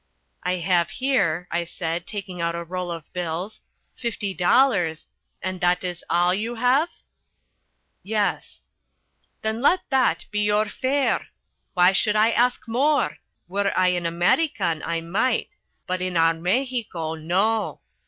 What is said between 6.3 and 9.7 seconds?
you have?" "Yes." "Then